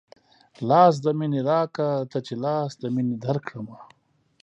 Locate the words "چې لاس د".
2.25-2.83